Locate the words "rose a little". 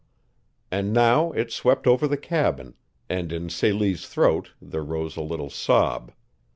4.83-5.51